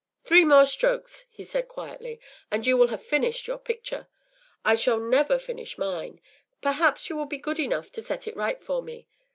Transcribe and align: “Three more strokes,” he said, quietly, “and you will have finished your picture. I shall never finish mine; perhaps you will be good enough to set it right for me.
“Three 0.23 0.43
more 0.43 0.65
strokes,” 0.65 1.25
he 1.29 1.43
said, 1.43 1.67
quietly, 1.67 2.19
“and 2.49 2.65
you 2.65 2.75
will 2.75 2.87
have 2.87 3.03
finished 3.03 3.45
your 3.45 3.59
picture. 3.59 4.07
I 4.65 4.73
shall 4.73 4.99
never 4.99 5.37
finish 5.37 5.77
mine; 5.77 6.21
perhaps 6.59 7.07
you 7.07 7.15
will 7.15 7.25
be 7.27 7.37
good 7.37 7.59
enough 7.59 7.91
to 7.91 8.01
set 8.01 8.27
it 8.27 8.35
right 8.35 8.63
for 8.63 8.81
me. 8.81 9.07